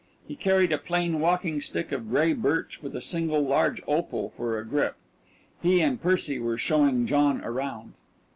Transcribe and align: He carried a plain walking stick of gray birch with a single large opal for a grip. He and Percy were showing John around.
He 0.27 0.33
carried 0.35 0.71
a 0.71 0.79
plain 0.79 1.19
walking 1.19 1.61
stick 1.61 1.91
of 1.91 2.09
gray 2.09 2.33
birch 2.33 2.81
with 2.81 2.95
a 2.95 3.01
single 3.01 3.45
large 3.45 3.83
opal 3.87 4.33
for 4.35 4.57
a 4.57 4.65
grip. 4.65 4.95
He 5.61 5.79
and 5.79 6.01
Percy 6.01 6.39
were 6.39 6.57
showing 6.57 7.05
John 7.05 7.39
around. 7.41 7.93